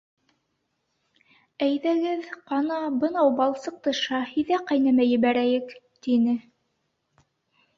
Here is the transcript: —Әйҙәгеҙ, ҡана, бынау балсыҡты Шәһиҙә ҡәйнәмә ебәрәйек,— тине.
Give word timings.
—Әйҙәгеҙ, 1.65 2.25
ҡана, 2.53 2.79
бынау 3.03 3.29
балсыҡты 3.41 3.93
Шәһиҙә 3.99 4.59
ҡәйнәмә 4.73 5.07
ебәрәйек,— 5.11 5.77
тине. 6.07 6.35